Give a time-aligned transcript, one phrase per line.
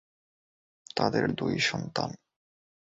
[0.95, 2.09] তাদের দুই সন্তান।